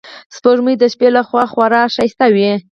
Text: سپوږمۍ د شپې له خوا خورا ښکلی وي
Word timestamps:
سپوږمۍ 0.35 0.75
د 0.79 0.83
شپې 0.93 1.09
له 1.15 1.21
خوا 1.27 1.43
خورا 1.51 1.81
ښکلی 1.93 2.29
وي 2.35 2.51